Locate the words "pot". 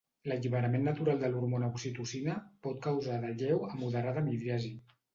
2.67-2.83